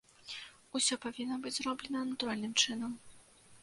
[0.79, 2.91] Усё павінна быць зроблена натуральным чынам.